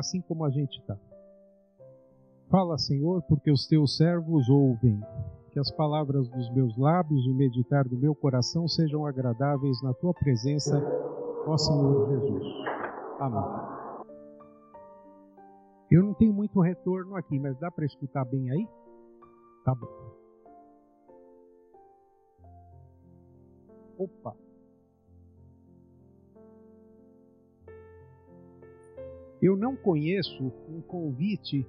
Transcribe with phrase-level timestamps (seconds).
[0.00, 0.96] Assim como a gente está.
[2.48, 4.98] Fala, Senhor, porque os teus servos ouvem.
[5.52, 9.92] Que as palavras dos meus lábios e o meditar do meu coração sejam agradáveis na
[9.92, 10.80] tua presença,
[11.46, 12.44] ó Senhor Jesus.
[13.18, 13.44] Amém.
[15.90, 18.66] Eu não tenho muito retorno aqui, mas dá para escutar bem aí?
[19.64, 19.88] Tá bom.
[23.98, 24.34] Opa.
[29.42, 31.66] Eu não conheço um convite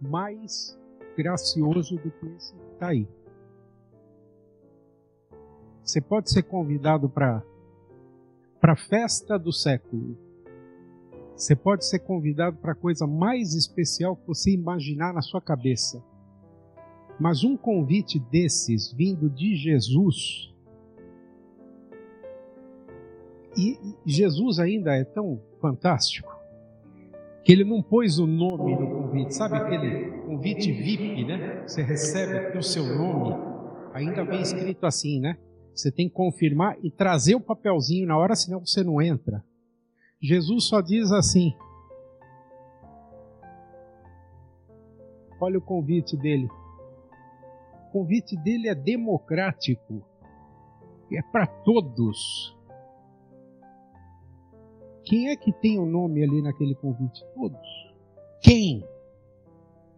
[0.00, 0.78] mais
[1.16, 3.06] gracioso do que esse que está aí.
[5.82, 7.42] Você pode ser convidado para
[8.62, 10.16] a festa do século.
[11.36, 16.02] Você pode ser convidado para a coisa mais especial que você imaginar na sua cabeça.
[17.20, 20.52] Mas um convite desses, vindo de Jesus,
[23.56, 26.33] e Jesus ainda é tão fantástico
[27.44, 31.62] que ele não pôs o nome no convite, sabe aquele convite VIP, né?
[31.66, 33.34] Você recebe o seu nome,
[33.92, 35.36] ainda vem escrito assim, né?
[35.74, 39.44] Você tem que confirmar e trazer o papelzinho na hora, senão você não entra.
[40.22, 41.52] Jesus só diz assim:
[45.38, 46.48] Olha o convite dele.
[47.88, 50.02] O convite dele é democrático,
[51.12, 52.53] é para todos.
[55.04, 57.24] Quem é que tem o nome ali naquele convite?
[57.34, 57.94] Todos.
[58.40, 58.84] Quem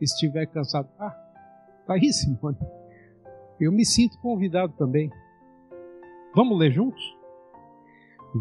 [0.01, 0.89] estiver cansado.
[0.99, 1.15] Ah,
[1.87, 2.59] tá aí, Simone.
[3.61, 5.11] Eu me sinto convidado também.
[6.34, 7.03] Vamos ler juntos?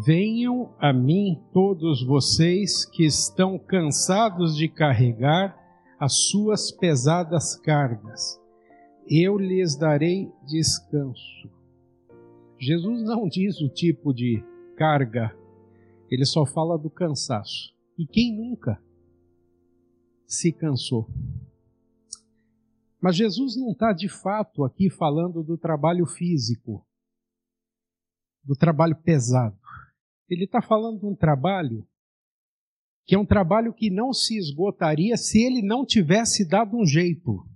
[0.04, 5.56] Venham a mim todos vocês que estão cansados de carregar
[5.98, 8.38] as suas pesadas cargas.
[9.08, 11.48] Eu lhes darei descanso.
[12.58, 14.44] Jesus não diz o tipo de
[14.76, 15.34] carga,
[16.10, 17.74] ele só fala do cansaço.
[17.98, 18.82] E quem nunca
[20.26, 21.08] se cansou?
[23.00, 26.86] Mas Jesus não está de fato aqui falando do trabalho físico,
[28.42, 29.58] do trabalho pesado.
[30.28, 31.86] Ele está falando de um trabalho
[33.06, 37.48] que é um trabalho que não se esgotaria se ele não tivesse dado um jeito.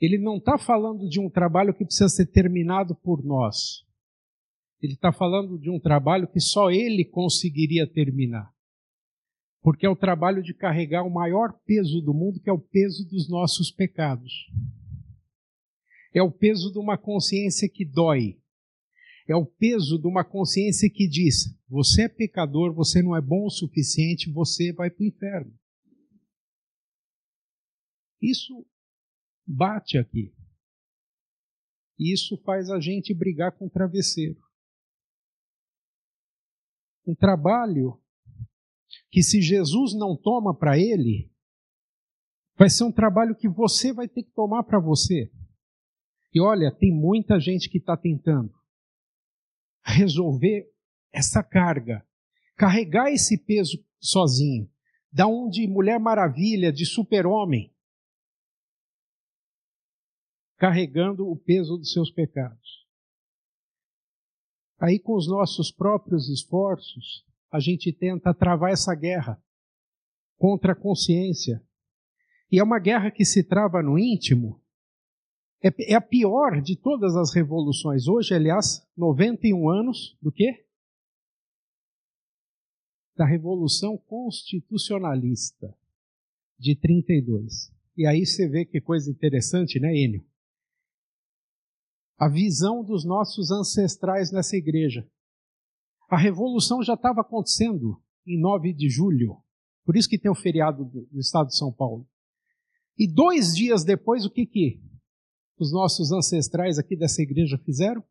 [0.00, 3.86] Ele não está falando de um trabalho que precisa ser terminado por nós.
[4.80, 8.52] Ele está falando de um trabalho que só ele conseguiria terminar.
[9.60, 13.04] Porque é o trabalho de carregar o maior peso do mundo, que é o peso
[13.08, 14.32] dos nossos pecados.
[16.14, 18.38] É o peso de uma consciência que dói,
[19.28, 23.44] é o peso de uma consciência que diz: você é pecador, você não é bom
[23.44, 25.54] o suficiente, você vai para o inferno.
[28.20, 28.66] Isso
[29.46, 30.34] bate aqui.
[31.98, 34.40] Isso faz a gente brigar com o travesseiro.
[37.08, 37.98] Um trabalho
[39.10, 41.32] que, se Jesus não toma para ele,
[42.54, 45.32] vai ser um trabalho que você vai ter que tomar para você.
[46.34, 48.52] E olha, tem muita gente que está tentando
[49.82, 50.70] resolver
[51.10, 52.06] essa carga,
[52.54, 54.70] carregar esse peso sozinho,
[55.10, 57.74] da um de Mulher Maravilha, de super-homem,
[60.58, 62.86] carregando o peso dos seus pecados.
[64.78, 69.42] Aí, com os nossos próprios esforços, a gente tenta travar essa guerra
[70.36, 71.62] contra a consciência.
[72.50, 74.62] E é uma guerra que se trava no íntimo,
[75.62, 78.06] é, é a pior de todas as revoluções.
[78.06, 80.64] Hoje, aliás, 91 anos do quê?
[83.16, 85.76] Da Revolução Constitucionalista
[86.56, 87.72] de 32.
[87.96, 90.24] E aí você vê que coisa interessante, né, Enio?
[92.18, 95.08] A visão dos nossos ancestrais nessa igreja.
[96.10, 99.42] A revolução já estava acontecendo em 9 de julho.
[99.84, 102.06] Por isso que tem o feriado do estado de São Paulo.
[102.98, 104.82] E dois dias depois, o que que
[105.58, 108.02] os nossos ancestrais aqui dessa igreja fizeram?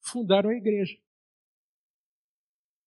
[0.00, 0.96] Fundaram a igreja.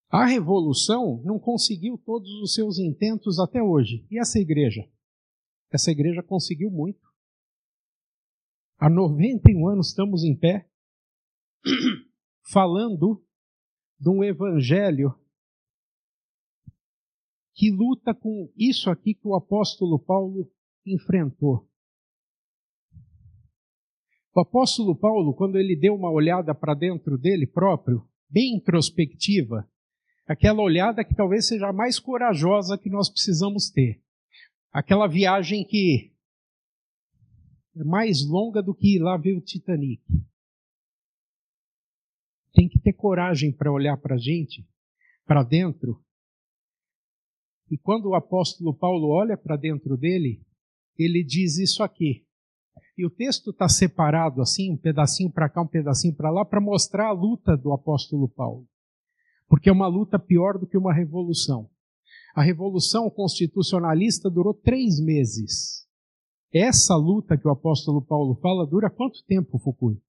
[0.09, 4.05] A revolução não conseguiu todos os seus intentos até hoje.
[4.09, 4.89] E essa igreja?
[5.71, 7.08] Essa igreja conseguiu muito.
[8.81, 10.65] Há 91 anos estamos em pé,
[12.49, 13.21] falando
[13.99, 15.13] de um evangelho
[17.53, 20.49] que luta com isso aqui que o apóstolo Paulo
[20.85, 21.67] enfrentou.
[24.33, 29.69] O apóstolo Paulo, quando ele deu uma olhada para dentro dele próprio, bem introspectiva,
[30.25, 34.01] aquela olhada que talvez seja a mais corajosa que nós precisamos ter.
[34.71, 36.13] Aquela viagem que
[37.79, 40.03] é mais longa do que ir lá ver o Titanic.
[42.53, 44.67] Tem que ter coragem para olhar para a gente,
[45.25, 46.03] para dentro.
[47.71, 50.45] E quando o apóstolo Paulo olha para dentro dele,
[50.97, 52.25] ele diz isso aqui.
[52.97, 56.59] E o texto está separado assim, um pedacinho para cá, um pedacinho para lá, para
[56.59, 58.67] mostrar a luta do apóstolo Paulo.
[59.47, 61.69] Porque é uma luta pior do que uma revolução.
[62.35, 65.87] A revolução constitucionalista durou três meses.
[66.51, 70.01] Essa luta que o apóstolo Paulo fala dura quanto tempo, Fukui?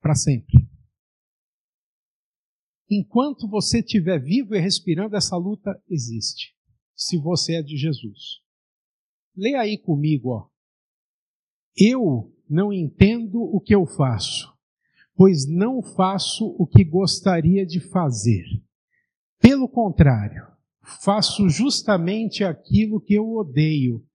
[0.00, 0.68] Para sempre.
[2.90, 6.54] Enquanto você estiver vivo e respirando, essa luta existe.
[6.94, 8.40] Se você é de Jesus.
[9.36, 10.48] Leia aí comigo, ó.
[11.76, 14.52] Eu não entendo o que eu faço,
[15.14, 18.44] pois não faço o que gostaria de fazer.
[19.40, 20.46] Pelo contrário,
[21.02, 24.06] faço justamente aquilo que eu odeio.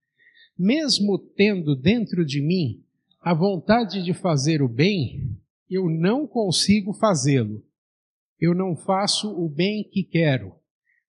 [0.57, 2.83] Mesmo tendo dentro de mim
[3.21, 5.37] a vontade de fazer o bem,
[5.69, 7.63] eu não consigo fazê-lo.
[8.39, 10.53] Eu não faço o bem que quero,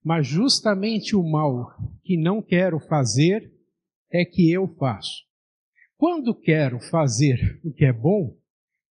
[0.03, 3.53] mas justamente o mal que não quero fazer
[4.11, 5.25] é que eu faço.
[5.97, 8.37] Quando quero fazer o que é bom,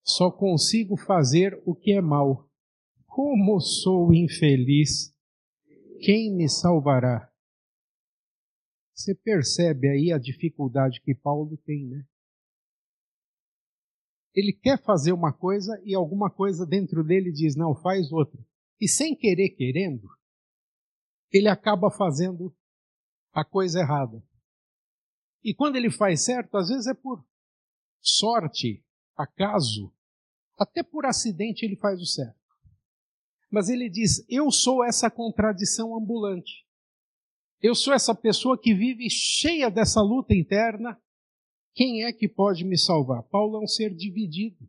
[0.03, 2.48] só consigo fazer o que é mal.
[3.06, 5.13] Como sou infeliz!
[6.01, 7.26] Quem me salvará?
[8.97, 12.03] Você percebe aí a dificuldade que Paulo tem, né?
[14.33, 18.44] Ele quer fazer uma coisa e alguma coisa dentro dele diz: não, faz outra.
[18.81, 20.07] E sem querer, querendo,
[21.31, 22.55] ele acaba fazendo
[23.31, 24.23] a coisa errada.
[25.43, 27.23] E quando ele faz certo, às vezes é por
[28.01, 28.83] sorte,
[29.15, 29.93] acaso,
[30.57, 32.35] até por acidente ele faz o certo.
[33.51, 36.66] Mas ele diz: Eu sou essa contradição ambulante.
[37.62, 41.00] Eu sou essa pessoa que vive cheia dessa luta interna.
[41.74, 43.24] Quem é que pode me salvar?
[43.24, 44.68] Paulo é um ser dividido.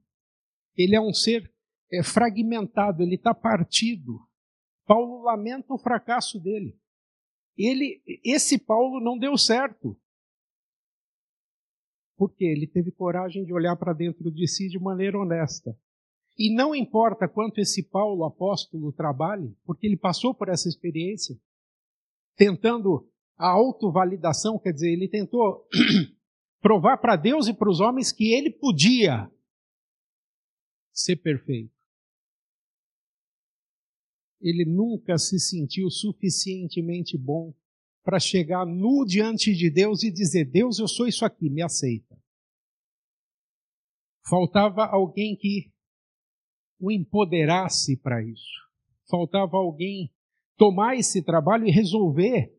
[0.77, 1.53] Ele é um ser
[1.93, 4.21] é, fragmentado, ele está partido.
[4.87, 6.79] Paulo lamenta o fracasso dele.
[7.57, 9.99] Ele, esse Paulo não deu certo.
[12.17, 15.79] Porque ele teve coragem de olhar para dentro de si de maneira honesta.
[16.39, 21.39] E não importa quanto esse Paulo apóstolo trabalhe, porque ele passou por essa experiência,
[22.39, 25.69] tentando a autovalidação, quer dizer, ele tentou
[26.63, 29.31] provar para Deus e para os homens que ele podia
[30.93, 31.77] ser perfeito.
[34.41, 37.53] Ele nunca se sentiu suficientemente bom
[38.05, 42.17] para chegar nu diante de Deus e dizer: Deus, eu sou isso aqui, me aceita.
[44.29, 45.73] Faltava alguém que
[46.79, 48.69] o empoderasse para isso.
[49.09, 50.13] Faltava alguém
[50.59, 52.55] tomar esse trabalho e resolver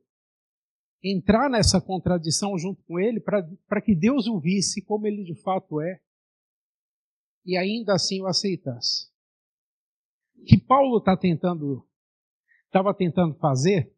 [1.04, 5.80] entrar nessa contradição junto com ele para que Deus o visse como ele de fato
[5.80, 6.01] é
[7.46, 9.10] e ainda assim o aceitasse.
[10.46, 11.86] Que Paulo está tentando,
[12.66, 13.94] estava tentando fazer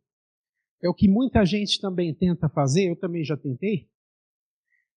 [0.81, 3.87] é o que muita gente também tenta fazer, eu também já tentei.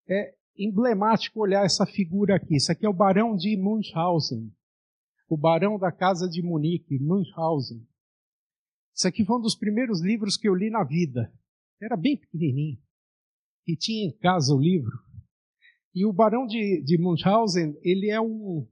[0.09, 2.57] É emblemático olhar essa figura aqui.
[2.57, 4.51] Isso aqui é o Barão de Munchausen,
[5.29, 7.87] o Barão da Casa de Munique, Munchausen.
[8.95, 11.33] Isso aqui foi um dos primeiros livros que eu li na vida.
[11.83, 12.79] Era bem pequenininho.
[13.67, 14.93] E tinha em casa o livro.
[15.95, 18.67] E o Barão de, de Munchausen, ele é um,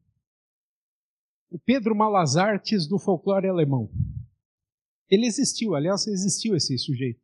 [1.53, 3.91] o Pedro Malazartes do folclore alemão.
[5.11, 7.21] Ele existiu, aliás, existiu esse sujeito.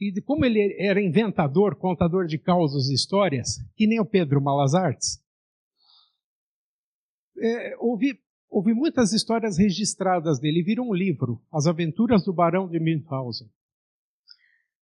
[0.00, 5.22] E como ele era inventador, contador de causas e histórias, que nem o Pedro Malazartes,
[7.38, 8.18] é, houve,
[8.50, 10.62] houve muitas histórias registradas dele.
[10.62, 13.48] Virou um livro, As Aventuras do Barão de Münchhausen.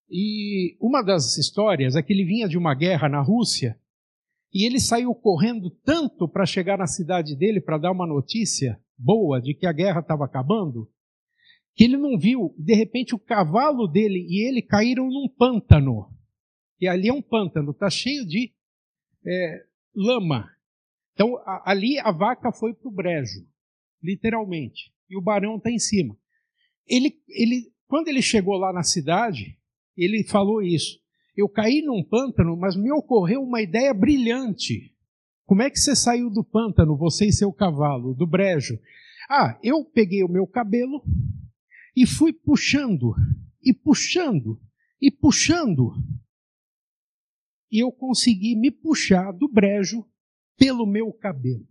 [0.10, 3.78] E uma das histórias é que ele vinha de uma guerra na Rússia
[4.54, 9.42] e ele saiu correndo tanto para chegar na cidade dele para dar uma notícia boa
[9.42, 10.90] de que a guerra estava acabando,
[11.76, 16.10] que ele não viu, de repente o cavalo dele e ele caíram num pântano.
[16.80, 18.54] E ali é um pântano, está cheio de
[19.26, 20.50] é, lama.
[21.14, 23.46] Então a, ali a vaca foi para o brejo,
[24.01, 26.18] literalmente, e o barão está em cima.
[26.88, 29.58] Ele, ele, quando ele chegou lá na cidade,
[29.96, 31.00] ele falou isso.
[31.36, 34.96] Eu caí num pântano, mas me ocorreu uma ideia brilhante.
[35.46, 38.80] Como é que você saiu do pântano, você e seu cavalo, do brejo?
[39.30, 41.04] Ah, eu peguei o meu cabelo,
[41.96, 43.16] e fui puxando,
[43.63, 44.62] e puxando,
[45.01, 45.94] e puxando.
[47.72, 50.06] E eu consegui me puxar do brejo
[50.58, 51.68] pelo meu cabelo.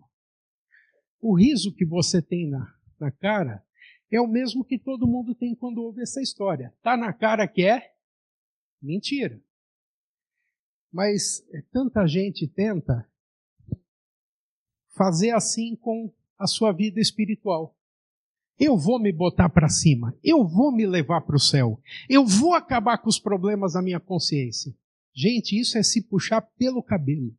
[1.21, 3.65] O riso que você tem na, na cara
[4.11, 6.75] é o mesmo que todo mundo tem quando ouve essa história.
[6.83, 7.93] Tá na cara que é
[8.81, 9.41] mentira.
[10.93, 13.09] Mas é, tanta gente tenta
[14.97, 17.77] fazer assim com a sua vida espiritual.
[18.59, 22.55] Eu vou me botar para cima, eu vou me levar para o céu, eu vou
[22.55, 24.75] acabar com os problemas da minha consciência.
[25.15, 27.37] Gente, isso é se puxar pelo cabelo.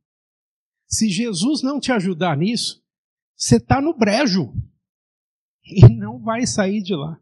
[0.87, 2.83] Se Jesus não te ajudar nisso,
[3.37, 4.51] você está no brejo
[5.63, 7.21] e não vai sair de lá.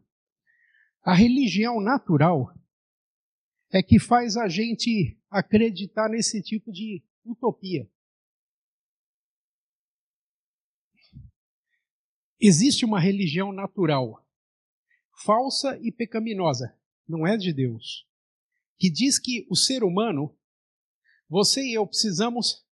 [1.02, 2.54] A religião natural
[3.70, 7.88] é que faz a gente acreditar nesse tipo de utopia.
[12.40, 14.26] Existe uma religião natural,
[15.24, 18.06] falsa e pecaminosa, não é de Deus,
[18.78, 20.34] que diz que o ser humano,
[21.28, 22.66] você e eu precisamos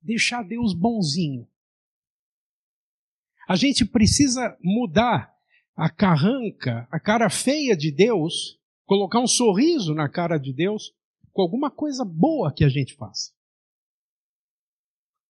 [0.00, 1.51] deixar Deus bonzinho.
[3.52, 5.30] A gente precisa mudar
[5.76, 10.96] a carranca, a cara feia de Deus, colocar um sorriso na cara de Deus
[11.32, 13.30] com alguma coisa boa que a gente faça.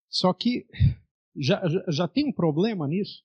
[0.09, 0.69] Só que
[1.35, 3.25] já, já, tem um problema nisso.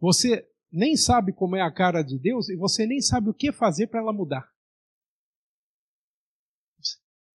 [0.00, 3.52] Você nem sabe como é a cara de Deus e você nem sabe o que
[3.52, 4.50] fazer para ela mudar.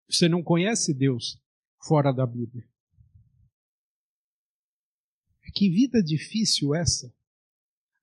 [0.09, 1.43] Você não conhece Deus
[1.89, 2.73] fora da Bíblia.
[5.55, 7.15] Que vida difícil essa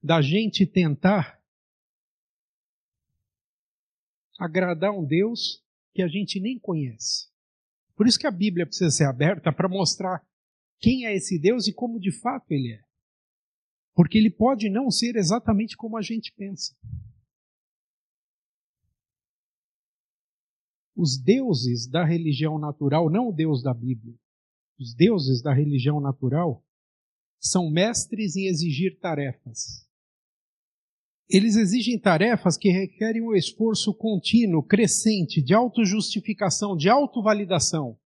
[0.02, 1.40] da gente tentar
[4.38, 5.62] agradar um Deus
[5.94, 7.30] que a gente nem conhece.
[7.94, 10.26] Por isso que a Bíblia precisa ser aberta para mostrar
[10.80, 12.82] quem é esse Deus e como de fato ele é.
[13.94, 16.74] Porque ele pode não ser exatamente como a gente pensa.
[20.96, 24.18] Os deuses da religião natural, não o Deus da Bíblia,
[24.78, 26.64] os deuses da religião natural
[27.42, 29.84] são mestres em exigir tarefas.
[31.28, 37.98] Eles exigem tarefas que requerem um esforço contínuo, crescente, de autojustificação, de autovalidação.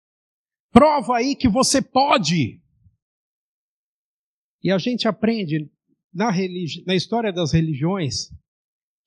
[0.72, 2.62] Prova aí que você pode!
[4.62, 5.70] E a gente aprende
[6.12, 6.30] na,
[6.86, 8.30] na história das religiões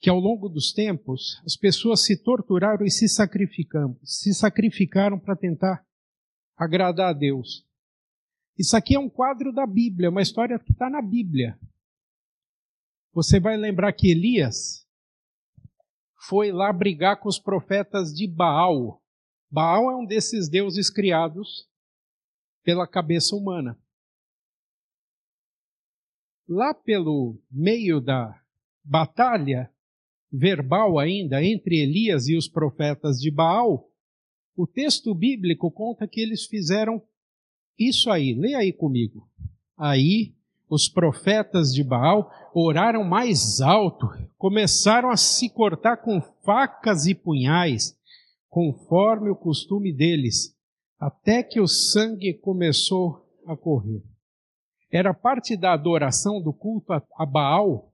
[0.01, 5.35] que ao longo dos tempos as pessoas se torturaram e se sacrificaram, se sacrificaram para
[5.35, 5.85] tentar
[6.55, 7.68] agradar a Deus.
[8.59, 11.57] Isso aqui é um quadro da Bíblia, uma história que está na Bíblia.
[13.13, 14.85] Você vai lembrar que Elias
[16.27, 19.01] foi lá brigar com os profetas de Baal.
[19.49, 21.67] Baal é um desses deuses criados
[22.63, 23.79] pela cabeça humana
[26.49, 28.41] lá pelo meio da
[28.83, 29.71] batalha
[30.31, 33.87] verbal ainda entre Elias e os profetas de Baal,
[34.55, 36.99] o texto bíblico conta que eles fizeram
[37.79, 38.33] isso aí.
[38.33, 39.27] Leia aí comigo.
[39.77, 40.33] Aí
[40.69, 44.07] os profetas de Baal oraram mais alto,
[44.37, 47.97] começaram a se cortar com facas e punhais,
[48.49, 50.55] conforme o costume deles,
[50.99, 54.03] até que o sangue começou a correr.
[54.91, 57.93] Era parte da adoração do culto a Baal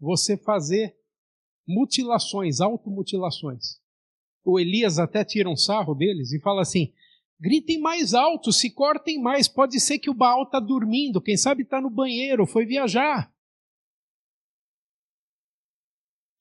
[0.00, 0.94] você fazer
[1.66, 3.80] mutilações, automutilações.
[4.44, 6.92] O Elias até tira um sarro deles e fala assim:
[7.40, 9.48] gritem mais alto, se cortem mais.
[9.48, 13.32] Pode ser que o Baal está dormindo, quem sabe está no banheiro, foi viajar.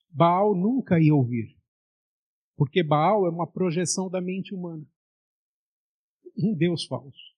[0.09, 1.57] Baal nunca ia ouvir,
[2.55, 4.85] porque Baal é uma projeção da mente humana.
[6.37, 7.33] Um Deus falso.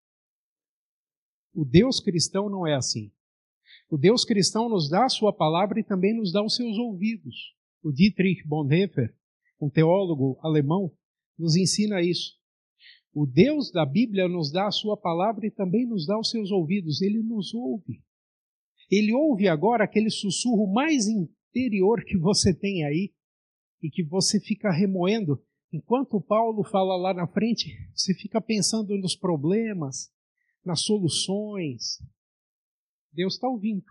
[1.54, 3.14] O Deus cristão não é assim.
[3.90, 7.56] O Deus cristão nos dá a sua palavra e também nos dá os seus ouvidos.
[7.82, 9.16] O Dietrich Bonhoeffer,
[9.60, 10.92] um teólogo alemão,
[11.38, 12.38] nos ensina isso.
[13.16, 16.52] O Deus da Bíblia nos dá a sua palavra e também nos dá os seus
[16.52, 17.02] ouvidos.
[17.02, 18.04] Ele nos ouve.
[18.92, 23.14] Ele ouve agora aquele sussurro mais interior que você tem aí
[23.82, 25.42] e que você fica remoendo.
[25.72, 30.12] Enquanto Paulo fala lá na frente, você fica pensando nos problemas,
[30.64, 32.04] nas soluções.
[33.14, 33.86] Deus está ouvindo.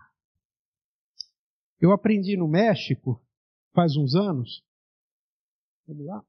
[1.81, 3.19] Eu aprendi no México,
[3.73, 4.63] faz uns anos.
[5.87, 6.23] Vamos lá.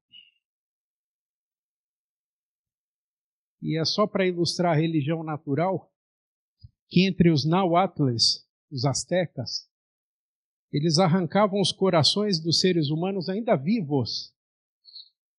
[3.61, 5.91] E é só para ilustrar a religião natural
[6.89, 9.69] que entre os Nahuatles, os astecas,
[10.73, 14.35] eles arrancavam os corações dos seres humanos ainda vivos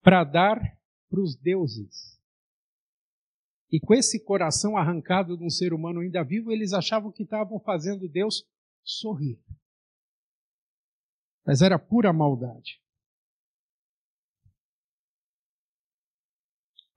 [0.02, 0.60] para dar
[1.10, 2.18] para os deuses.
[3.72, 7.60] E com esse coração arrancado de um ser humano ainda vivo, eles achavam que estavam
[7.60, 8.48] fazendo Deus
[8.84, 9.40] sorrir.
[11.46, 12.82] Mas era pura maldade.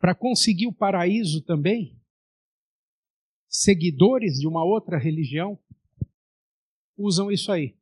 [0.01, 2.01] Para conseguir o paraíso também,
[3.47, 5.63] seguidores de uma outra religião
[6.97, 7.77] usam isso aí.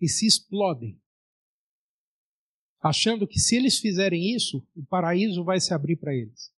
[0.00, 0.98] E se explodem.
[2.80, 6.56] Achando que se eles fizerem isso, o paraíso vai se abrir para eles.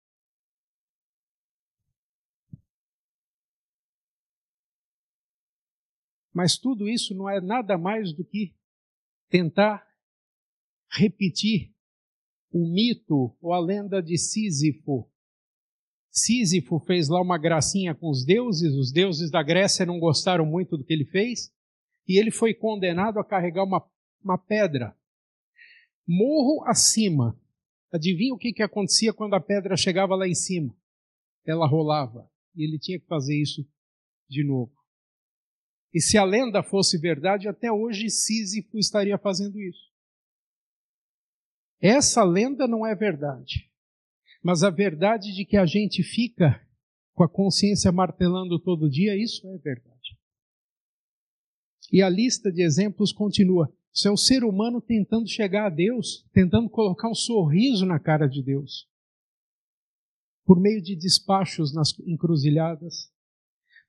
[6.34, 8.54] Mas tudo isso não é nada mais do que
[9.30, 9.88] tentar
[10.90, 11.74] repetir
[12.50, 15.10] o mito ou a lenda de Sísifo.
[16.10, 20.76] Sísifo fez lá uma gracinha com os deuses, os deuses da Grécia não gostaram muito
[20.76, 21.52] do que ele fez,
[22.06, 23.86] e ele foi condenado a carregar uma,
[24.22, 24.96] uma pedra.
[26.06, 27.38] Morro acima.
[27.92, 30.74] Adivinha o que, que acontecia quando a pedra chegava lá em cima?
[31.46, 32.28] Ela rolava.
[32.56, 33.66] E ele tinha que fazer isso
[34.28, 34.72] de novo.
[35.92, 39.88] E se a lenda fosse verdade, até hoje Sísifo estaria fazendo isso.
[41.80, 43.70] Essa lenda não é verdade.
[44.42, 46.60] Mas a verdade de que a gente fica
[47.14, 50.16] com a consciência martelando todo dia, isso é verdade.
[51.92, 53.72] E a lista de exemplos continua.
[53.92, 58.28] Isso é o ser humano tentando chegar a Deus, tentando colocar um sorriso na cara
[58.28, 58.88] de Deus.
[60.44, 63.10] Por meio de despachos nas encruzilhadas,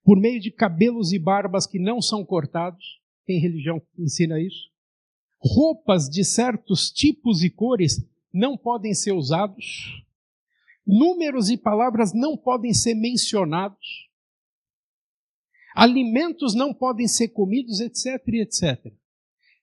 [0.03, 4.71] por meio de cabelos e barbas que não são cortados, tem religião que ensina isso.
[5.41, 10.03] Roupas de certos tipos e cores não podem ser usados.
[10.85, 14.09] Números e palavras não podem ser mencionados.
[15.75, 18.93] Alimentos não podem ser comidos, etc, etc.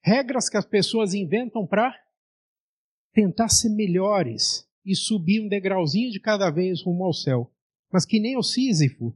[0.01, 1.93] Regras que as pessoas inventam para
[3.13, 7.51] tentar ser melhores e subir um degrauzinho de cada vez rumo ao céu.
[7.91, 9.13] Mas que nem o Sísifo,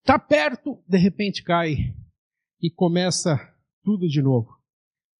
[0.00, 1.94] Está perto, de repente cai
[2.60, 3.38] e começa
[3.84, 4.59] tudo de novo.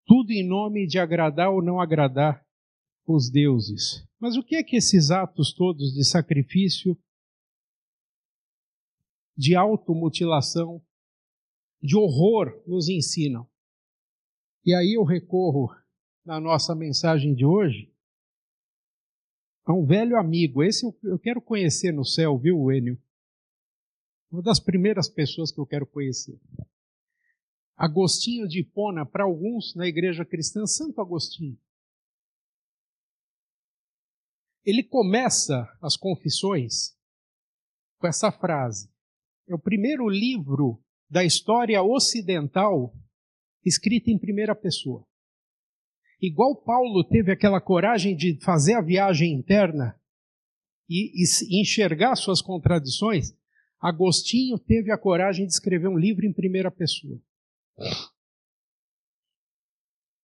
[0.06, 2.44] Tudo em nome de agradar ou não agradar
[3.06, 4.06] os deuses.
[4.18, 6.96] Mas o que é que esses atos todos de sacrifício,
[9.36, 10.84] de automutilação,
[11.82, 13.48] de horror nos ensinam?
[14.64, 15.74] E aí eu recorro
[16.24, 17.90] na nossa mensagem de hoje
[19.64, 20.62] a um velho amigo.
[20.62, 23.00] Esse eu quero conhecer no céu, viu, Enio?
[24.30, 26.38] Uma das primeiras pessoas que eu quero conhecer.
[27.80, 31.58] Agostinho de Hipona, para alguns na igreja cristã, Santo Agostinho.
[34.62, 36.94] Ele começa as confissões
[37.98, 38.92] com essa frase.
[39.48, 42.94] É o primeiro livro da história ocidental
[43.64, 45.06] escrito em primeira pessoa.
[46.20, 49.98] Igual Paulo teve aquela coragem de fazer a viagem interna
[50.86, 53.34] e, e enxergar suas contradições,
[53.80, 57.18] Agostinho teve a coragem de escrever um livro em primeira pessoa.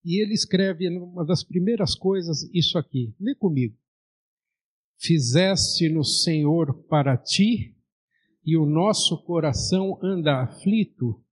[0.04, 3.14] E ele escreve uma das primeiras coisas isso aqui.
[3.18, 3.76] Lê comigo.
[4.98, 7.76] Fizeste no Senhor para ti,
[8.44, 11.22] e o nosso coração anda aflito,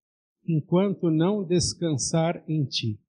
[0.44, 3.00] enquanto não descansar em ti.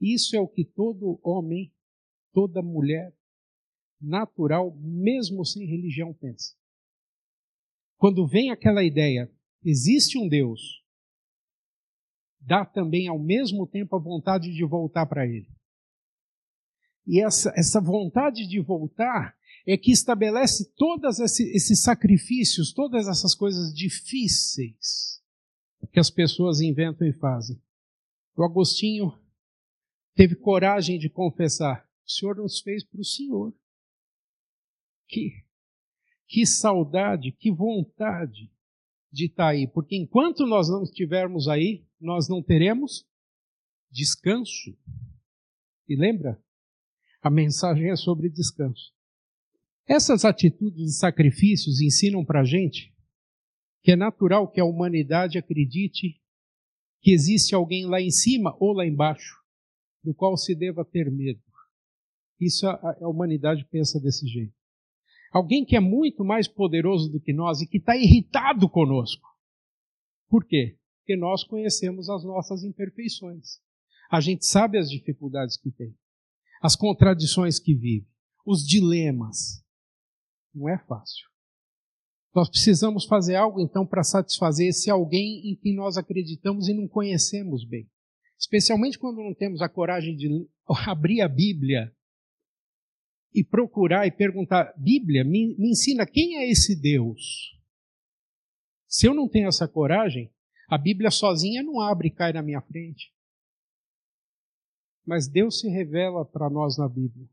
[0.00, 1.72] Isso é o que todo homem,
[2.32, 3.14] toda mulher,
[4.00, 6.56] natural, mesmo sem religião, pensa.
[7.96, 9.30] Quando vem aquela ideia,
[9.64, 10.82] existe um Deus,
[12.40, 15.48] dá também ao mesmo tempo a vontade de voltar para Ele.
[17.06, 23.74] E essa, essa vontade de voltar é que estabelece todos esses sacrifícios, todas essas coisas
[23.74, 25.22] difíceis
[25.92, 27.60] que as pessoas inventam e fazem.
[28.36, 29.12] O Agostinho
[30.14, 33.54] teve coragem de confessar: o Senhor nos fez para o Senhor.
[35.06, 35.44] Que,
[36.26, 38.52] que saudade, que vontade
[39.10, 43.06] de estar tá aí, porque enquanto nós não estivermos aí, nós não teremos
[43.90, 44.76] descanso.
[45.88, 46.40] E lembra?
[47.22, 48.92] A mensagem é sobre descanso.
[49.86, 52.94] Essas atitudes de sacrifícios ensinam para a gente
[53.82, 56.20] que é natural que a humanidade acredite
[57.00, 59.36] que existe alguém lá em cima ou lá embaixo,
[60.02, 61.40] do qual se deva ter medo.
[62.40, 64.57] Isso a, a humanidade pensa desse jeito.
[65.32, 69.28] Alguém que é muito mais poderoso do que nós e que está irritado conosco.
[70.28, 70.78] Por quê?
[70.98, 73.60] Porque nós conhecemos as nossas imperfeições.
[74.10, 75.94] A gente sabe as dificuldades que tem,
[76.62, 78.08] as contradições que vive,
[78.44, 79.62] os dilemas.
[80.54, 81.28] Não é fácil.
[82.34, 86.88] Nós precisamos fazer algo então para satisfazer esse alguém em quem nós acreditamos e não
[86.88, 87.90] conhecemos bem.
[88.38, 90.28] Especialmente quando não temos a coragem de
[90.86, 91.92] abrir a Bíblia
[93.34, 97.56] e procurar e perguntar: Bíblia, me, me ensina quem é esse Deus?
[98.86, 100.32] Se eu não tenho essa coragem,
[100.68, 103.14] a Bíblia sozinha não abre e cai na minha frente.
[105.06, 107.28] Mas Deus se revela para nós na Bíblia.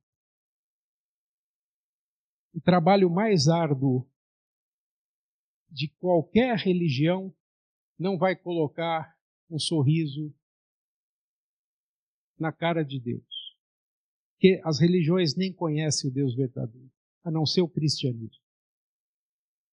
[2.54, 4.10] O trabalho mais árduo
[5.70, 7.36] de qualquer religião
[8.00, 9.18] não vai colocar
[9.50, 10.34] um sorriso
[12.40, 13.35] na cara de Deus
[14.46, 16.92] que as religiões nem conhecem o Deus verdadeiro,
[17.24, 18.44] a não ser o cristianismo.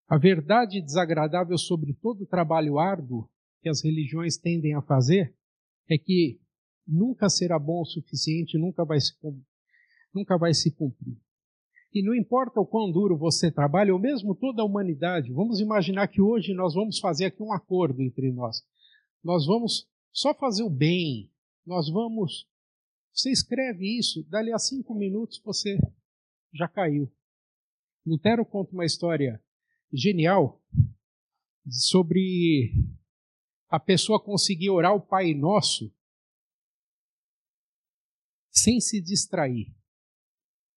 [0.09, 3.29] A verdade desagradável sobre todo o trabalho árduo
[3.61, 5.31] que as religiões tendem a fazer
[5.87, 6.41] é que
[6.87, 9.13] nunca será bom o suficiente, nunca vai se,
[10.11, 11.21] nunca vai se cumprir.
[11.93, 16.07] E não importa o quão duro você trabalha, ou mesmo toda a humanidade, vamos imaginar
[16.07, 18.63] que hoje nós vamos fazer aqui um acordo entre nós.
[19.23, 21.31] Nós vamos só fazer o bem,
[21.63, 22.51] nós vamos.
[23.13, 25.77] Você escreve isso, dali a cinco minutos você
[26.51, 27.11] já caiu.
[28.05, 29.41] Lutero conta uma história
[29.91, 30.61] genial
[31.69, 32.73] sobre
[33.69, 35.93] a pessoa conseguir orar o Pai Nosso
[38.49, 39.73] sem se distrair.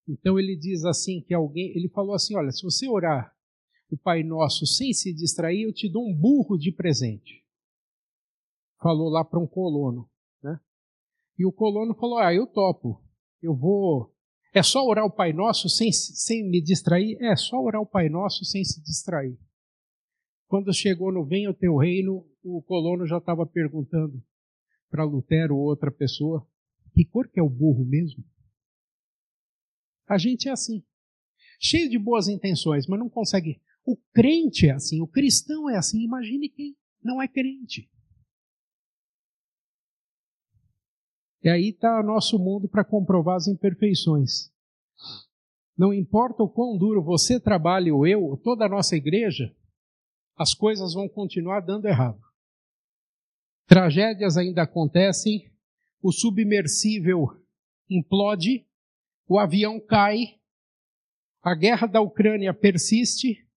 [0.07, 3.35] Então ele diz assim que alguém, ele falou assim, olha, se você orar
[3.90, 7.44] o Pai Nosso sem se distrair, eu te dou um burro de presente.
[8.79, 10.09] Falou lá para um colono?
[11.38, 13.03] E o colono falou: "Ah, eu topo.
[13.42, 14.16] Eu vou
[14.57, 17.18] é só orar o Pai Nosso sem, sem me distrair?
[17.20, 19.38] É só orar o Pai Nosso sem se distrair.
[20.49, 24.18] Quando chegou no Venha o Teu Reino, o colono já estava perguntando
[24.88, 26.49] para Lutero ou outra pessoa:
[26.94, 28.25] que cor que é o burro mesmo?
[30.09, 30.83] A gente é assim.
[31.61, 33.61] Cheio de boas intenções, mas não consegue.
[33.85, 36.03] O crente é assim, o cristão é assim.
[36.03, 37.90] Imagine quem não é crente.
[41.47, 44.51] E aí está nosso mundo para comprovar as imperfeições.
[45.79, 49.55] Não importa o quão duro você trabalhe ou eu, ou toda a nossa igreja,
[50.37, 52.21] as coisas vão continuar dando errado.
[53.65, 55.49] Tragédias ainda acontecem,
[56.03, 57.41] o submersível
[57.89, 58.67] implode,
[59.29, 60.41] o avião cai,
[61.41, 63.49] a guerra da Ucrânia persiste,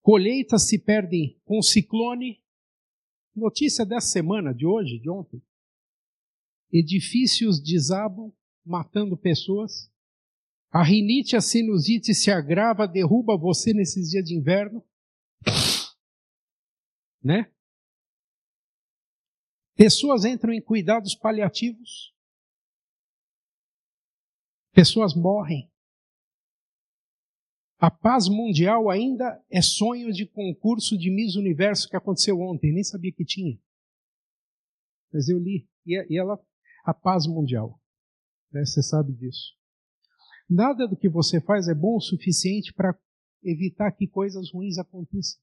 [0.00, 2.40] colheitas se perdem com ciclone.
[3.34, 5.42] Notícia dessa semana, de hoje, de ontem.
[6.72, 8.32] Edifícios desabam,
[8.64, 9.90] matando pessoas.
[10.70, 14.84] A rinite, a sinusite se agrava, derruba você nesses dias de inverno.
[17.22, 17.52] Né?
[19.76, 22.14] Pessoas entram em cuidados paliativos.
[24.72, 25.70] Pessoas morrem.
[27.78, 32.84] A paz mundial ainda é sonho de concurso de Miss Universo que aconteceu ontem, nem
[32.84, 33.58] sabia que tinha.
[35.12, 35.68] Mas eu li.
[35.86, 36.38] E ela,
[36.90, 37.80] a paz mundial.
[38.52, 38.64] Né?
[38.64, 39.54] Você sabe disso.
[40.48, 42.98] Nada do que você faz é bom o suficiente para
[43.42, 45.40] evitar que coisas ruins aconteçam.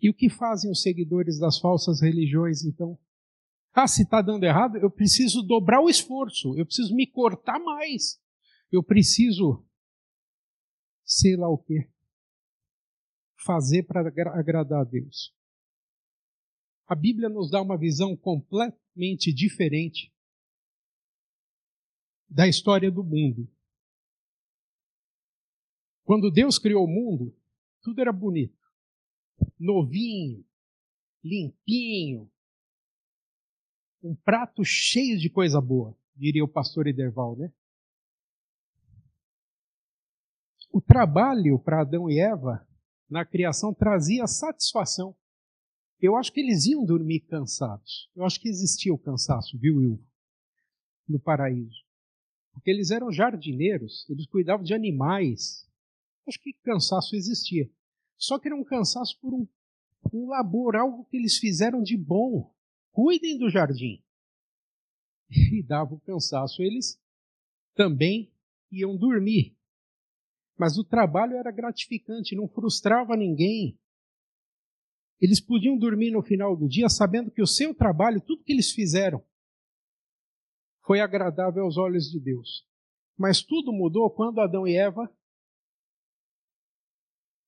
[0.00, 2.98] E o que fazem os seguidores das falsas religiões, então?
[3.72, 8.20] Ah, se está dando errado, eu preciso dobrar o esforço, eu preciso me cortar mais,
[8.70, 9.66] eu preciso,
[11.04, 11.90] sei lá o quê,
[13.44, 14.00] fazer para
[14.38, 15.34] agradar a Deus.
[16.86, 18.16] A Bíblia nos dá uma visão
[18.96, 20.10] completamente diferente
[22.28, 23.48] da história do mundo.
[26.02, 27.36] Quando Deus criou o mundo,
[27.82, 28.58] tudo era bonito,
[29.58, 30.44] novinho,
[31.22, 32.30] limpinho,
[34.02, 37.52] um prato cheio de coisa boa, diria o pastor Ederval, né?
[40.70, 42.66] O trabalho para Adão e Eva
[43.08, 45.16] na criação trazia satisfação.
[46.06, 48.10] Eu acho que eles iam dormir cansados.
[48.14, 50.06] Eu acho que existia o cansaço, viu, Ilvo?
[51.08, 51.84] No paraíso.
[52.52, 55.68] Porque eles eram jardineiros, eles cuidavam de animais.
[56.26, 57.70] Acho que cansaço existia.
[58.16, 59.46] Só que era um cansaço por um,
[60.12, 62.50] um labor, algo que eles fizeram de bom
[62.96, 64.02] cuidem do jardim.
[65.52, 66.98] E dava o cansaço, eles
[67.74, 68.32] também
[68.72, 69.54] iam dormir.
[70.56, 73.78] Mas o trabalho era gratificante, não frustrava ninguém.
[75.20, 78.72] Eles podiam dormir no final do dia sabendo que o seu trabalho, tudo que eles
[78.72, 79.24] fizeram,
[80.84, 82.66] foi agradável aos olhos de Deus.
[83.16, 85.10] Mas tudo mudou quando Adão e Eva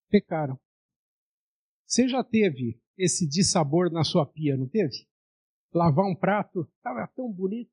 [0.09, 0.59] pecaram.
[1.87, 5.09] Você já teve esse dissabor na sua pia, não teve?
[5.73, 7.71] lavar um prato, estava tão bonito.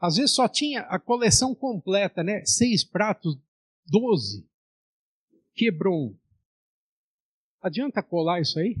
[0.00, 2.44] Às vezes só tinha a coleção completa, né?
[2.44, 3.36] Seis pratos,
[3.86, 4.48] doze.
[5.54, 6.18] Quebrou um.
[7.60, 8.76] Adianta colar isso aí?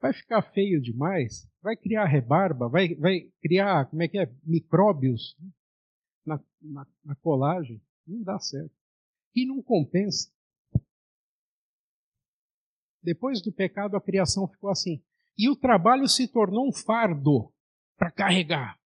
[0.00, 1.48] Vai ficar feio demais?
[1.60, 2.68] Vai criar rebarba?
[2.68, 4.32] Vai, vai criar, como é que é?
[4.44, 5.36] Micróbios
[6.24, 7.82] na, na, na colagem?
[8.06, 8.74] Não dá certo.
[9.34, 10.30] E não compensa.
[13.02, 15.02] Depois do pecado, a criação ficou assim.
[15.36, 17.52] E o trabalho se tornou um fardo
[17.96, 18.78] para carregar.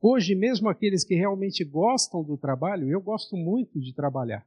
[0.00, 4.46] Hoje, mesmo aqueles que realmente gostam do trabalho, eu gosto muito de trabalhar,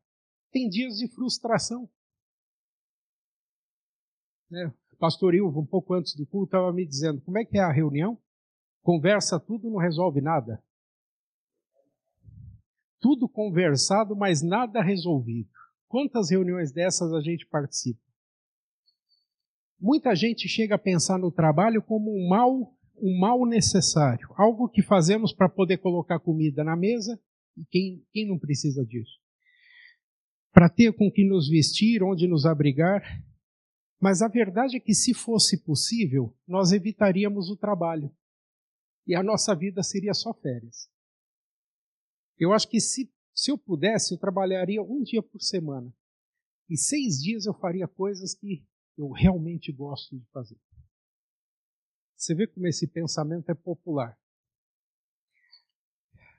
[0.55, 1.89] tem dias de frustração.
[4.49, 4.73] Né?
[4.97, 7.73] Pastor Ilvo, um pouco antes do culto, estava me dizendo: como é que é a
[7.73, 8.17] reunião?
[8.81, 10.63] Conversa tudo, não resolve nada.
[13.01, 15.49] Tudo conversado, mas nada resolvido.
[15.89, 17.99] Quantas reuniões dessas a gente participa?
[19.77, 24.81] muita gente chega a pensar no trabalho como um mal, um mal necessário, algo que
[24.81, 27.19] fazemos para poder colocar comida na mesa,
[27.57, 29.19] e quem, quem não precisa disso?
[30.55, 33.03] Para ter com que nos vestir, onde nos abrigar.
[33.99, 38.09] Mas a verdade é que, se fosse possível, nós evitaríamos o trabalho.
[39.05, 40.89] E a nossa vida seria só férias.
[42.39, 45.93] Eu acho que se, se eu pudesse, eu trabalharia um dia por semana.
[46.69, 48.65] E seis dias eu faria coisas que
[48.97, 50.57] eu realmente gosto de fazer.
[52.15, 54.17] Você vê como esse pensamento é popular.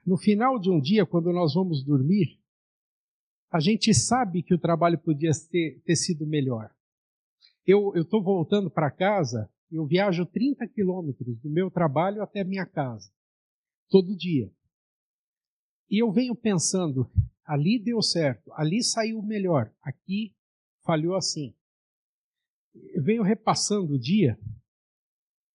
[0.07, 2.41] No final de um dia, quando nós vamos dormir,
[3.51, 6.71] a gente sabe que o trabalho podia ter, ter sido melhor.
[7.67, 13.11] Eu estou voltando para casa, eu viajo 30 quilômetros do meu trabalho até minha casa,
[13.89, 14.51] todo dia.
[15.91, 17.11] E eu venho pensando,
[17.45, 20.35] ali deu certo, ali saiu melhor, aqui
[20.85, 21.55] falhou assim
[22.93, 24.39] eu venho repassando o dia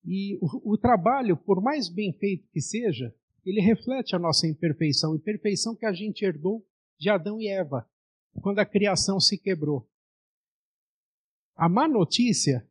[0.04, 3.14] e o, o, trabalho, por mais bem feito que seja,
[3.46, 6.66] ele reflete a nossa imperfeição, imperfeição que a gente herdou
[7.02, 7.90] de Adão e Eva,
[8.44, 9.90] quando a criação se quebrou.
[11.56, 12.70] A má notícia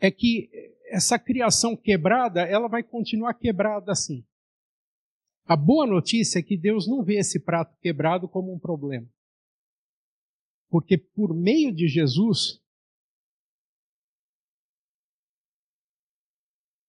[0.00, 0.50] é que
[0.86, 4.26] essa criação quebrada, ela vai continuar quebrada assim.
[5.44, 9.06] A boa notícia é que Deus não vê esse prato quebrado como um problema.
[10.70, 12.58] Porque por meio de Jesus,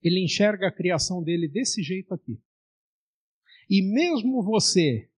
[0.02, 2.42] ele enxerga a criação dele desse jeito aqui.
[3.70, 5.10] E mesmo você,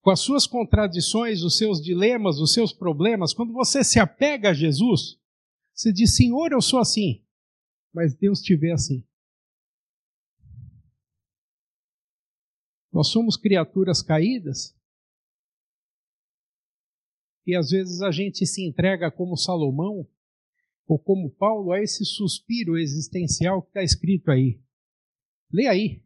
[0.00, 4.54] com as suas contradições, os seus dilemas, os seus problemas, quando você se apega a
[4.54, 5.18] Jesus,
[5.74, 7.24] você diz: Senhor, eu sou assim,
[7.92, 9.06] mas Deus te vê assim.
[12.92, 14.76] Nós somos criaturas caídas
[17.46, 20.08] e às vezes a gente se entrega como Salomão
[20.86, 24.60] ou como Paulo, a esse suspiro existencial que está escrito aí.
[25.52, 26.02] Lê aí.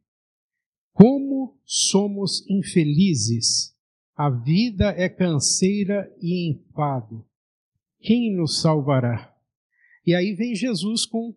[0.92, 3.73] Como somos infelizes.
[4.16, 7.24] A vida é canseira e enfado.
[8.00, 9.34] Quem nos salvará?
[10.06, 11.34] E aí vem Jesus com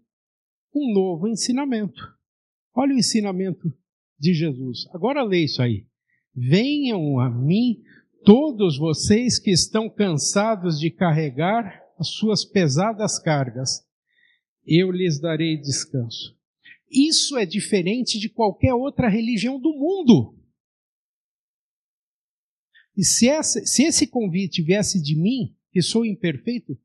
[0.75, 2.01] um novo ensinamento.
[2.75, 3.73] Olha o ensinamento
[4.19, 4.87] de Jesus.
[4.93, 5.85] Agora lê isso aí.
[6.35, 7.81] Venham a mim
[8.23, 13.83] todos vocês que estão cansados de carregar as suas pesadas cargas,
[14.65, 16.37] eu lhes darei descanso.
[16.91, 20.37] Isso é diferente de qualquer outra religião do mundo.
[22.97, 26.75] E se, essa, se esse convite viesse de mim, que sou imperfeito,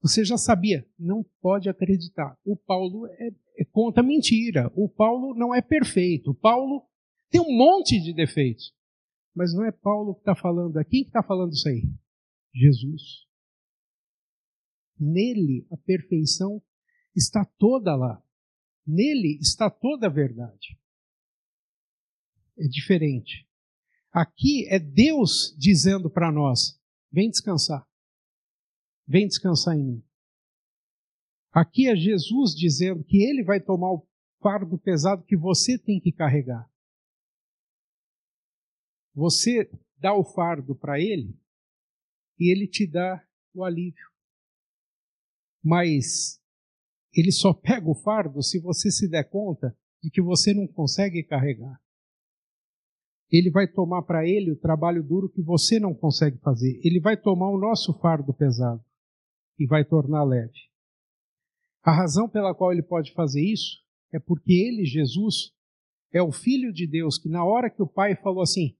[0.00, 2.38] você já sabia, não pode acreditar.
[2.44, 4.70] O Paulo é, é, conta mentira.
[4.76, 6.30] O Paulo não é perfeito.
[6.30, 6.86] O Paulo
[7.30, 8.72] tem um monte de defeitos.
[9.34, 10.74] Mas não é Paulo que está falando.
[10.84, 11.82] Quem que está falando isso aí?
[12.54, 13.26] Jesus.
[15.00, 16.62] Nele a perfeição
[17.16, 18.22] está toda lá.
[18.86, 20.78] Nele está toda a verdade.
[22.56, 23.48] É diferente.
[24.14, 27.84] Aqui é Deus dizendo para nós: vem descansar.
[29.06, 30.04] Vem descansar em mim.
[31.52, 34.06] Aqui é Jesus dizendo que ele vai tomar o
[34.40, 36.70] fardo pesado que você tem que carregar.
[39.14, 41.36] Você dá o fardo para ele
[42.38, 44.14] e ele te dá o alívio
[45.64, 46.38] mas
[47.14, 51.22] ele só pega o fardo se você se der conta de que você não consegue
[51.22, 51.80] carregar.
[53.36, 56.80] Ele vai tomar para ele o trabalho duro que você não consegue fazer.
[56.84, 58.80] Ele vai tomar o nosso fardo pesado
[59.58, 60.56] e vai tornar leve.
[61.82, 65.52] A razão pela qual ele pode fazer isso é porque ele, Jesus,
[66.12, 68.76] é o Filho de Deus que, na hora que o Pai falou assim: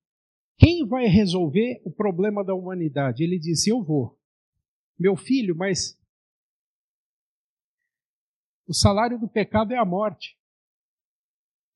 [0.57, 3.25] quem vai resolver o problema da humanidade?
[3.25, 4.17] Ele disse: Eu vou.
[4.97, 6.01] Meu filho, mas
[8.69, 10.39] o salário do pecado é a morte.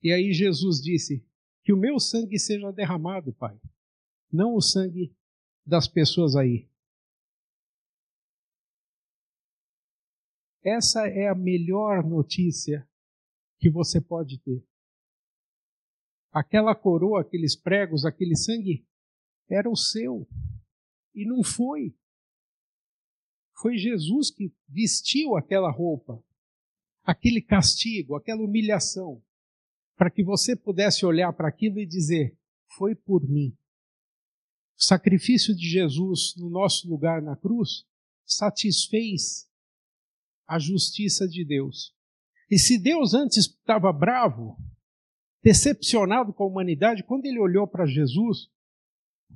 [0.01, 1.28] E aí Jesus disse:
[1.69, 3.61] Que o meu sangue seja derramado, Pai,
[4.33, 5.15] não o sangue
[5.67, 6.67] das pessoas aí.
[10.65, 12.89] Essa é a melhor notícia
[13.59, 14.67] que você pode ter.
[16.33, 18.89] Aquela coroa, aqueles pregos, aquele sangue,
[19.47, 20.27] era o seu.
[21.15, 21.95] E não foi.
[23.61, 26.25] Foi Jesus que vestiu aquela roupa
[27.09, 29.25] aquele castigo, aquela humilhação,
[29.99, 32.39] para que você pudesse olhar para aquilo e dizer:
[32.77, 33.55] foi por mim.
[34.79, 37.85] O sacrifício de Jesus no nosso lugar na cruz
[38.25, 39.51] satisfez
[40.47, 41.93] a justiça de Deus.
[42.49, 44.57] E se Deus antes estava bravo,
[45.43, 48.49] decepcionado com a humanidade, quando ele olhou para Jesus,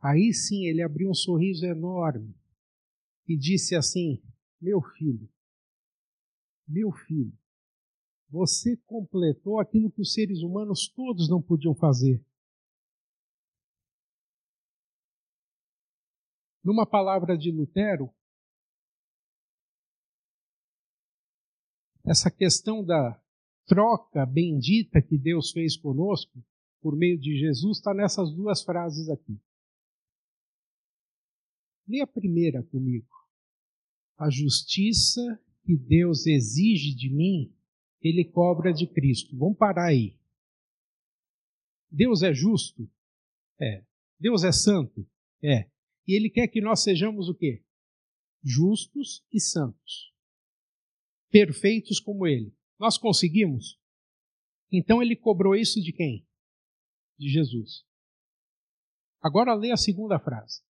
[0.00, 2.34] aí sim ele abriu um sorriso enorme
[3.26, 4.22] e disse assim:
[4.60, 5.28] Meu filho,
[6.68, 7.36] meu filho,
[8.32, 12.24] você completou aquilo que os seres humanos todos não podiam fazer.
[16.64, 18.10] Numa palavra de Lutero,
[22.06, 23.20] essa questão da
[23.66, 26.42] troca bendita que Deus fez conosco
[26.80, 29.38] por meio de Jesus está nessas duas frases aqui.
[31.86, 33.12] Lê a primeira comigo.
[34.16, 35.20] A justiça
[35.64, 37.54] que Deus exige de mim,
[38.02, 39.36] ele cobra de Cristo.
[39.36, 40.18] Vamos parar aí.
[41.90, 42.90] Deus é justo?
[43.60, 43.84] É.
[44.18, 45.08] Deus é santo?
[45.42, 45.70] É.
[46.06, 47.62] E ele quer que nós sejamos o quê?
[48.42, 50.12] Justos e santos.
[51.30, 52.52] Perfeitos como ele.
[52.78, 53.78] Nós conseguimos?
[54.70, 56.26] Então ele cobrou isso de quem?
[57.18, 57.84] De Jesus.
[59.20, 60.62] Agora lê a segunda frase.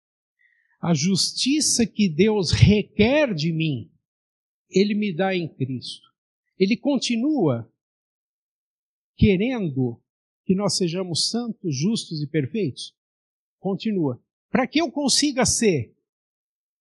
[0.82, 3.90] A justiça que Deus requer de mim,
[4.70, 6.11] ele me dá em Cristo.
[6.62, 7.68] Ele continua
[9.18, 10.00] querendo
[10.46, 12.96] que nós sejamos santos, justos e perfeitos?
[13.60, 14.24] Continua.
[14.52, 15.92] Para que eu consiga ser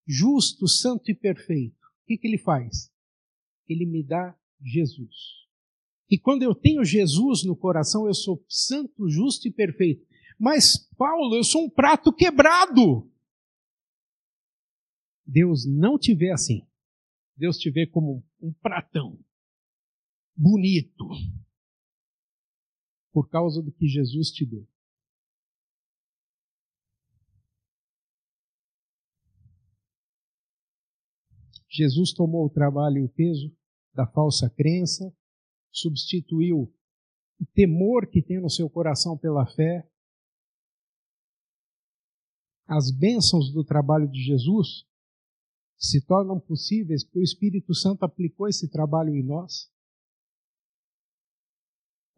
[0.07, 2.93] justo, santo e perfeito, o que, que ele faz?
[3.67, 5.17] Ele me dá Jesus.
[6.11, 10.07] E quando eu tenho Jesus no coração, eu sou santo, justo e perfeito.
[10.39, 13.11] Mas, Paulo, eu sou um prato quebrado.
[15.25, 16.67] Deus não te vê assim.
[17.35, 19.19] Deus te vê como um pratão
[20.41, 21.07] bonito
[23.13, 24.67] por causa do que Jesus te deu.
[31.69, 33.55] Jesus tomou o trabalho e o peso
[33.93, 35.15] da falsa crença,
[35.71, 36.75] substituiu
[37.39, 39.87] o temor que tem no seu coração pela fé.
[42.67, 44.87] As bênçãos do trabalho de Jesus
[45.77, 49.71] se tornam possíveis porque o Espírito Santo aplicou esse trabalho em nós.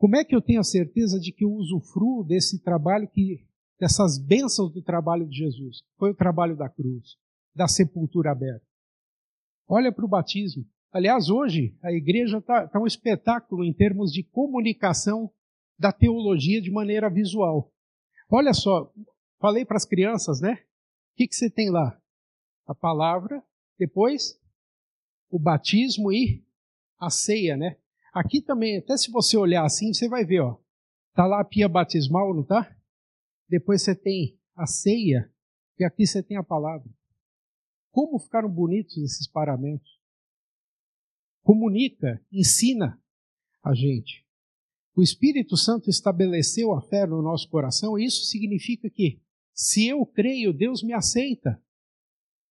[0.02, 3.46] Como é que eu tenho a certeza de que eu usufruo desse trabalho que
[3.78, 5.78] dessas bênçãos do trabalho de Jesus?
[5.96, 7.14] Foi o trabalho da cruz,
[7.54, 8.66] da sepultura aberta.
[9.68, 10.66] Olha para o batismo.
[10.90, 15.30] Aliás, hoje a igreja está tá um espetáculo em termos de comunicação
[15.78, 17.72] da teologia de maneira visual.
[18.28, 18.92] Olha só,
[19.38, 20.54] falei para as crianças, né?
[20.54, 21.96] O que, que você tem lá?
[22.66, 23.40] A palavra,
[23.78, 24.36] depois
[25.30, 26.44] o batismo e
[26.98, 27.76] a ceia, né?
[28.12, 30.58] Aqui também, até se você olhar assim, você vai ver, ó.
[31.14, 32.74] Tá lá a pia batismal, não tá?
[33.48, 35.32] Depois você tem a ceia
[35.78, 36.88] e aqui você tem a palavra.
[37.90, 39.98] Como ficaram bonitos esses paramentos.
[41.42, 43.00] Comunica, ensina
[43.62, 44.26] a gente.
[44.94, 49.20] O Espírito Santo estabeleceu a fé no nosso coração, e isso significa que,
[49.54, 51.62] se eu creio, Deus me aceita.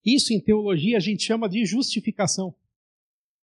[0.04, 2.56] Isso em teologia a gente chama de justificação.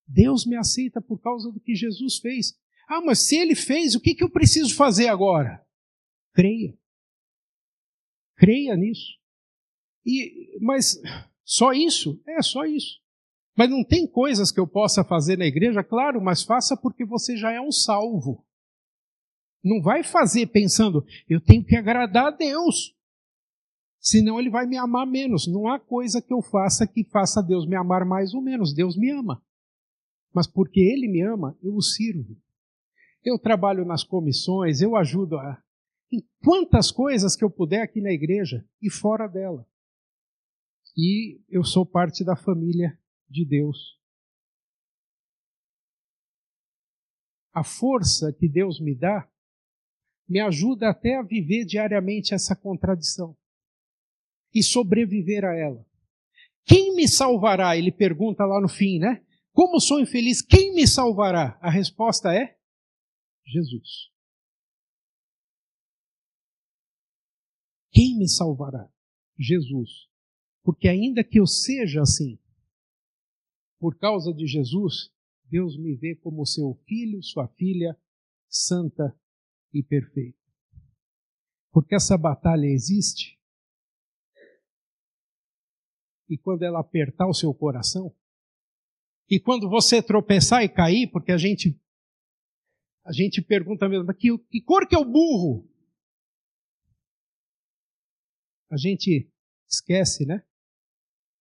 [0.08, 2.58] Deus me aceita por causa do que Jesus fez.
[2.88, 5.62] Ah, mas se ele fez, o que, que eu preciso fazer agora?
[6.32, 6.74] Creia.
[8.36, 9.18] Creia nisso.
[10.06, 10.98] E, mas
[11.44, 12.22] só isso?
[12.26, 13.00] É, só isso.
[13.54, 15.84] Mas não tem coisas que eu possa fazer na igreja?
[15.84, 18.46] Claro, mas faça porque você já é um salvo.
[19.62, 22.96] Não vai fazer pensando, eu tenho que agradar a Deus.
[24.00, 25.46] Senão ele vai me amar menos.
[25.46, 28.72] Não há coisa que eu faça que faça Deus me amar mais ou menos.
[28.72, 29.42] Deus me ama.
[30.32, 32.36] Mas porque ele me ama, eu o sirvo.
[33.24, 35.62] Eu trabalho nas comissões, eu ajudo a,
[36.12, 39.66] em quantas coisas que eu puder aqui na igreja e fora dela
[40.98, 42.98] e eu sou parte da família
[43.30, 43.96] de Deus.
[47.54, 49.30] A força que Deus me dá
[50.28, 53.34] me ajuda até a viver diariamente essa contradição
[54.52, 55.86] e sobreviver a ela.
[56.66, 57.76] Quem me salvará?
[57.76, 59.24] Ele pergunta lá no fim, né?
[59.58, 61.58] Como sou infeliz, quem me salvará?
[61.60, 62.56] A resposta é
[63.44, 64.08] Jesus.
[67.90, 68.88] Quem me salvará?
[69.36, 70.08] Jesus.
[70.62, 72.38] Porque ainda que eu seja assim,
[73.80, 75.12] por causa de Jesus,
[75.46, 78.00] Deus me vê como seu filho, sua filha,
[78.48, 79.12] santa
[79.74, 80.38] e perfeita.
[81.72, 83.36] Porque essa batalha existe.
[86.28, 88.14] E quando ela apertar o seu coração,
[89.30, 91.78] e quando você tropeçar e cair, porque a gente
[93.04, 95.66] a gente pergunta mesmo, que, que cor que é o burro?
[98.70, 99.32] A gente
[99.66, 100.44] esquece, né?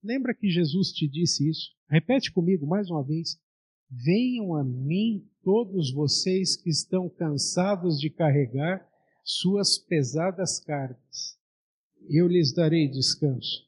[0.01, 1.75] Lembra que Jesus te disse isso?
[1.89, 3.37] Repete comigo mais uma vez.
[3.89, 8.87] Venham a mim todos vocês que estão cansados de carregar
[9.25, 11.37] suas pesadas cargas.
[12.09, 13.66] Eu lhes darei descanso.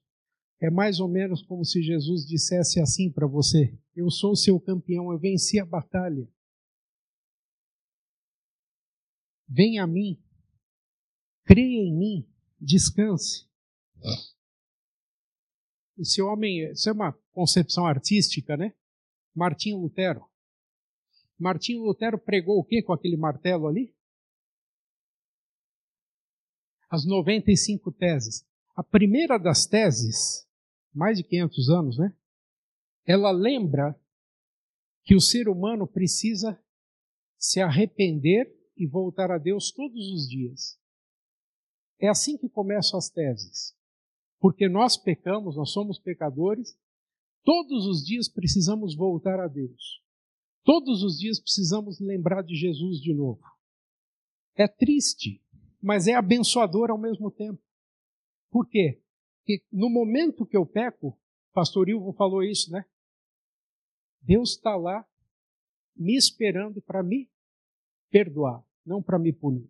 [0.61, 5.11] É mais ou menos como se Jesus dissesse assim para você: Eu sou seu campeão,
[5.11, 6.27] eu venci a batalha.
[9.47, 10.21] Venha a mim,
[11.45, 12.29] creia em mim,
[12.59, 13.49] descanse.
[15.97, 18.73] Esse homem, isso é uma concepção artística, né?
[19.33, 20.29] Martinho Lutero.
[21.37, 23.95] Martinho Lutero pregou o que com aquele martelo ali?
[26.89, 28.45] As 95 teses.
[28.75, 30.48] A primeira das teses
[30.93, 32.15] mais de 500 anos, né?
[33.05, 33.99] Ela lembra
[35.03, 36.61] que o ser humano precisa
[37.37, 40.79] se arrepender e voltar a Deus todos os dias.
[41.99, 43.75] É assim que começam as teses.
[44.39, 46.77] Porque nós pecamos, nós somos pecadores,
[47.43, 50.01] todos os dias precisamos voltar a Deus.
[50.63, 53.43] Todos os dias precisamos lembrar de Jesus de novo.
[54.55, 55.41] É triste,
[55.81, 57.61] mas é abençoador ao mesmo tempo.
[58.49, 59.01] Por quê?
[59.49, 61.19] Que no momento que eu peco,
[61.51, 62.85] pastor Ilvo falou isso, né?
[64.21, 65.03] Deus está lá
[65.95, 67.27] me esperando para me
[68.11, 69.67] perdoar, não para me punir.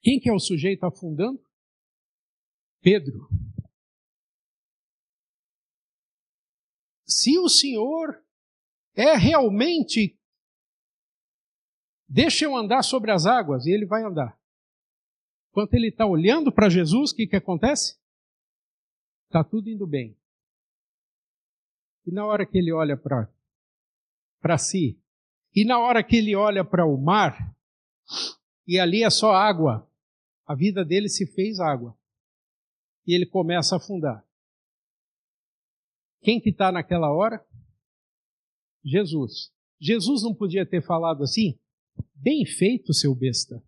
[0.00, 1.44] Quem que é o sujeito afundando?
[2.80, 3.28] Pedro.
[7.04, 8.24] Se o Senhor
[8.94, 10.16] é realmente
[12.08, 14.38] deixa eu andar sobre as águas, e ele vai andar.
[15.50, 17.98] Enquanto ele está olhando para Jesus, o que, que acontece?
[19.26, 20.16] Está tudo indo bem.
[22.06, 24.98] E na hora que ele olha para si,
[25.54, 27.54] e na hora que ele olha para o mar,
[28.66, 29.90] e ali é só água,
[30.46, 31.96] a vida dele se fez água.
[33.06, 34.26] E ele começa a afundar.
[36.22, 37.44] Quem que está naquela hora?
[38.84, 39.52] Jesus.
[39.80, 41.58] Jesus não podia ter falado assim?
[42.14, 43.62] Bem feito, seu besta.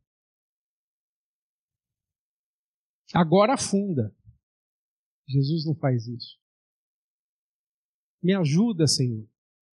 [3.14, 4.14] Agora afunda.
[5.28, 6.38] Jesus não faz isso.
[8.22, 9.28] Me ajuda, Senhor.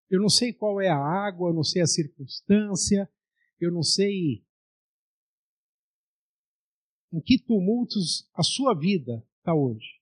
[0.09, 3.11] Eu não sei qual é a água, eu não sei a circunstância,
[3.61, 4.45] eu não sei
[7.13, 10.01] em que tumultos a sua vida está hoje.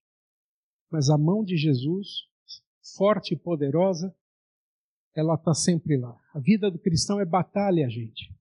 [0.89, 2.27] Mas a mão de Jesus,
[2.95, 4.15] forte e poderosa,
[5.13, 6.19] ela está sempre lá.
[6.33, 8.33] A vida do cristão é batalha, gente.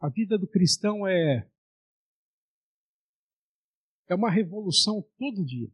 [0.00, 1.48] A vida do cristão é
[4.08, 5.70] é uma revolução todo dia.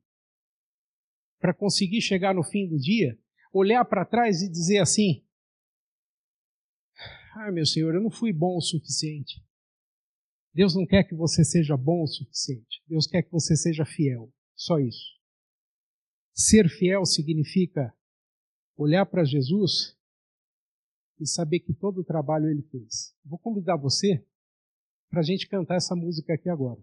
[1.41, 3.18] Para conseguir chegar no fim do dia,
[3.53, 5.24] olhar para trás e dizer assim:
[7.35, 9.43] Ah, meu Senhor, eu não fui bom o suficiente.
[10.53, 12.83] Deus não quer que você seja bom o suficiente.
[12.87, 14.33] Deus quer que você seja fiel.
[14.57, 15.16] Só isso.
[16.35, 17.95] Ser fiel significa
[18.76, 19.97] olhar para Jesus
[21.20, 23.14] e saber que todo o trabalho ele fez.
[23.24, 24.24] Vou convidar você
[25.11, 26.83] para a gente cantar essa música aqui agora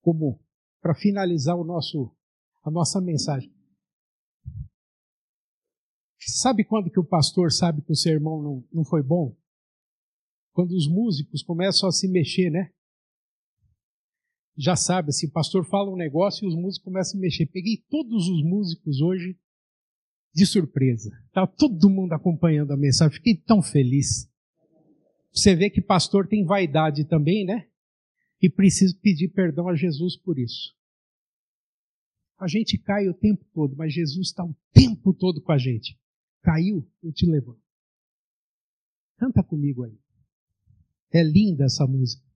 [0.00, 0.40] como
[0.80, 2.14] para finalizar o nosso
[2.62, 3.50] a nossa mensagem.
[6.18, 9.34] Sabe quando que o pastor sabe que o sermão não, não foi bom?
[10.52, 12.70] Quando os músicos começam a se mexer, né?
[14.56, 17.46] Já sabe, assim, o pastor fala um negócio e os músicos começam a mexer.
[17.46, 19.38] Peguei todos os músicos hoje
[20.34, 21.10] de surpresa.
[21.32, 23.16] Tá todo mundo acompanhando a mensagem.
[23.16, 24.30] Fiquei tão feliz.
[25.32, 27.69] Você vê que pastor tem vaidade também, né?
[28.40, 30.74] E preciso pedir perdão a Jesus por isso.
[32.38, 35.98] A gente cai o tempo todo, mas Jesus está o tempo todo com a gente.
[36.42, 37.60] Caiu, eu te levanto.
[39.18, 39.98] Canta comigo aí.
[41.12, 42.29] É linda essa música.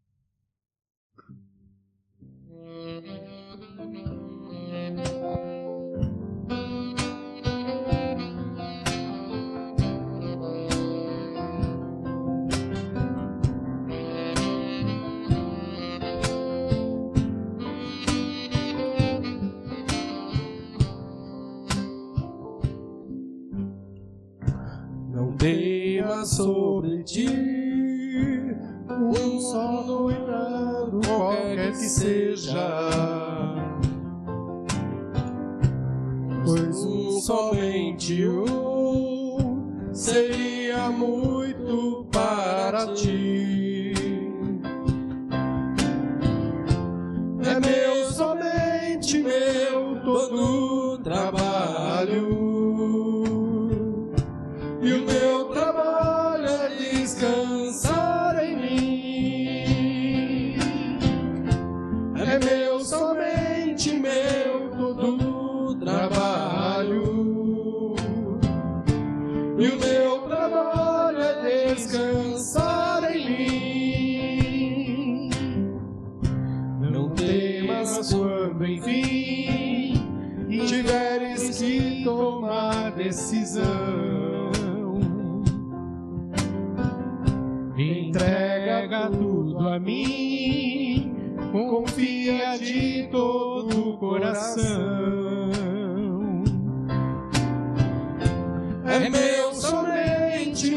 [26.25, 27.29] Sobre ti
[28.91, 32.81] um só cuidado, qualquer que seja.
[36.45, 43.95] Pois um somente um seria muito para ti.
[47.47, 51.44] É meu, somente meu, todo trabalho.
[89.75, 91.13] A mim,
[91.51, 95.51] confia de todo o coração.
[98.87, 100.77] É meu, somente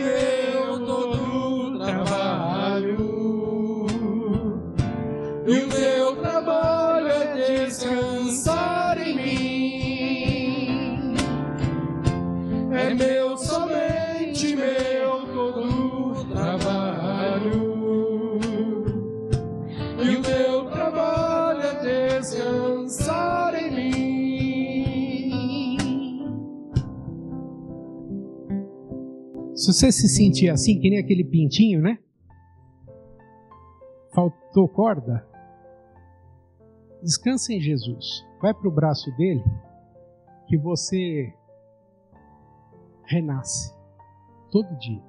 [29.67, 31.99] Se você se sentir assim, que nem aquele pintinho, né?
[34.15, 35.27] Faltou corda?
[37.03, 38.25] Descansa em Jesus.
[38.41, 39.43] Vai para o braço dele
[40.47, 41.33] que você
[43.07, 43.73] renasce
[44.51, 45.03] todo dia.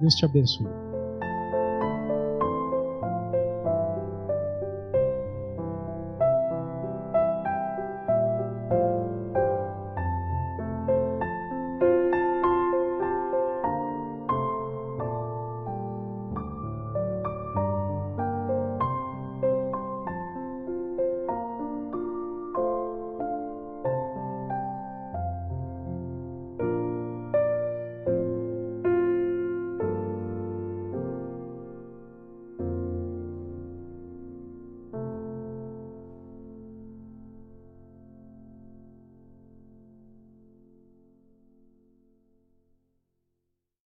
[0.00, 0.87] Deus te abençoe.